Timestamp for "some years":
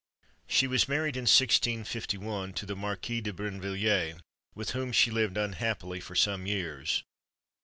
6.15-7.03